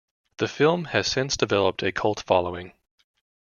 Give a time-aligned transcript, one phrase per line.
[0.37, 2.73] The film has since developed a cult following.